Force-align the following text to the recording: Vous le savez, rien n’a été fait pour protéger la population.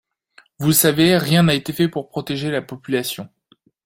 Vous 0.57 0.65
le 0.65 0.73
savez, 0.73 1.15
rien 1.19 1.43
n’a 1.43 1.53
été 1.53 1.73
fait 1.73 1.87
pour 1.87 2.09
protéger 2.09 2.49
la 2.49 2.63
population. 2.63 3.29